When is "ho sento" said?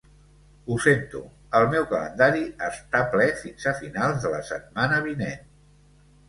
0.69-1.19